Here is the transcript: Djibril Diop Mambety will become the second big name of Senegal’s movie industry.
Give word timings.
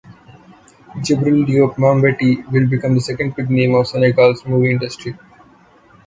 Djibril 0.95 1.45
Diop 1.45 1.75
Mambety 1.77 2.43
will 2.51 2.65
become 2.67 2.95
the 2.95 3.01
second 3.01 3.35
big 3.35 3.51
name 3.51 3.75
of 3.75 3.85
Senegal’s 3.87 4.43
movie 4.47 4.71
industry. 4.71 5.15